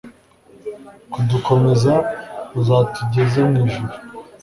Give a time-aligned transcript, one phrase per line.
[1.11, 1.93] kudukomeza,
[2.59, 3.93] uzatugeze mu ijuru(